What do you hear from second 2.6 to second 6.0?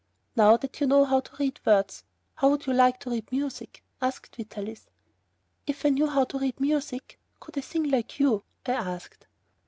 you like to read music?" asked Vitalis. "If I